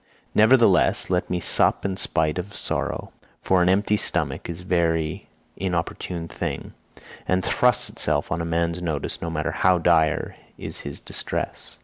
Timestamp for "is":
4.49-4.61, 10.57-10.79